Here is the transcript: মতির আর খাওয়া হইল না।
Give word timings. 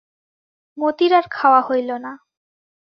মতির 0.77 1.11
আর 1.13 1.25
খাওয়া 1.31 1.61
হইল 1.61 1.89
না। 1.97 2.11